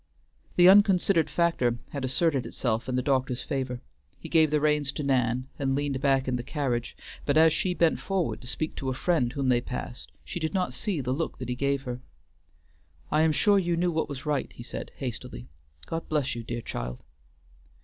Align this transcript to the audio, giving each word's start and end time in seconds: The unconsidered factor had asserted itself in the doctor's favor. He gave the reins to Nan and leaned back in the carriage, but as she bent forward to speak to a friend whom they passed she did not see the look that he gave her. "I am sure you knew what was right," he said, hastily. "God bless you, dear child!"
The 0.55 0.67
unconsidered 0.67 1.29
factor 1.29 1.77
had 1.91 2.03
asserted 2.03 2.47
itself 2.47 2.89
in 2.89 2.95
the 2.95 3.03
doctor's 3.03 3.43
favor. 3.43 3.81
He 4.19 4.29
gave 4.29 4.49
the 4.49 4.59
reins 4.59 4.91
to 4.93 5.03
Nan 5.03 5.45
and 5.59 5.75
leaned 5.75 6.01
back 6.01 6.27
in 6.27 6.37
the 6.37 6.41
carriage, 6.41 6.97
but 7.23 7.37
as 7.37 7.53
she 7.53 7.75
bent 7.75 7.99
forward 7.99 8.41
to 8.41 8.47
speak 8.47 8.75
to 8.77 8.89
a 8.89 8.95
friend 8.95 9.31
whom 9.33 9.49
they 9.49 9.61
passed 9.61 10.11
she 10.25 10.39
did 10.39 10.55
not 10.55 10.73
see 10.73 11.01
the 11.01 11.13
look 11.13 11.37
that 11.37 11.49
he 11.49 11.55
gave 11.55 11.83
her. 11.83 12.01
"I 13.11 13.21
am 13.21 13.31
sure 13.31 13.59
you 13.59 13.77
knew 13.77 13.91
what 13.91 14.09
was 14.09 14.25
right," 14.25 14.51
he 14.51 14.63
said, 14.63 14.91
hastily. 14.95 15.45
"God 15.85 16.09
bless 16.09 16.33
you, 16.33 16.41
dear 16.43 16.61
child!" 16.61 17.03